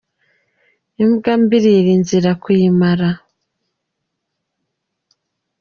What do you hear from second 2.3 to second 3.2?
kuyimara